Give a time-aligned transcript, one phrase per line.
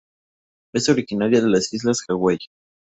[0.73, 2.39] Es originaria de las islas Hawái.